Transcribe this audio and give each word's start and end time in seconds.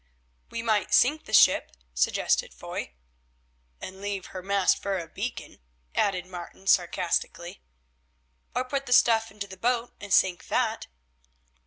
"We 0.49 0.63
might 0.63 0.95
sink 0.95 1.25
the 1.25 1.31
ship," 1.33 1.73
suggested 1.93 2.55
Foy. 2.55 2.95
"And 3.79 4.01
leave 4.01 4.25
her 4.33 4.41
mast 4.41 4.81
for 4.81 4.97
a 4.97 5.07
beacon," 5.07 5.59
added 5.93 6.25
Martin 6.25 6.65
sarcastically. 6.65 7.61
"Or 8.55 8.65
put 8.65 8.87
the 8.87 8.93
stuff 8.93 9.29
into 9.29 9.45
the 9.45 9.57
boat 9.57 9.93
and 10.01 10.11
sink 10.11 10.47
that." 10.47 10.87